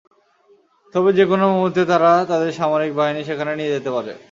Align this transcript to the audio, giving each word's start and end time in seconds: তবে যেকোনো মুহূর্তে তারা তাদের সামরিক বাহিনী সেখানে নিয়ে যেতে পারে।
তবে 0.95 1.09
যেকোনো 1.13 1.45
মুহূর্তে 1.55 1.81
তারা 1.85 2.11
তাদের 2.25 2.51
সামরিক 2.51 2.91
বাহিনী 2.93 3.21
সেখানে 3.23 3.51
নিয়ে 3.55 3.73
যেতে 3.75 3.89
পারে। 3.95 4.13